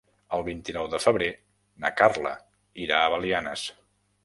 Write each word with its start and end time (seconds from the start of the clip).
El 0.35 0.43
vint-i-nou 0.45 0.87
de 0.93 0.99
febrer 1.03 1.27
na 1.85 1.93
Carla 2.01 2.33
irà 2.87 3.05
a 3.05 3.15
Belianes. 3.17 3.71